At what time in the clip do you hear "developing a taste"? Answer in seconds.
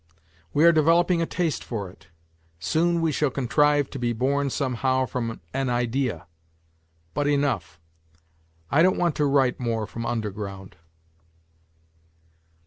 0.71-1.63